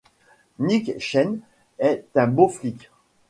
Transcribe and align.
Nick 0.57 0.97
Chen 0.97 1.41
est 1.77 2.07
un 2.15 2.25
bon 2.25 2.47
flic. 2.49 2.89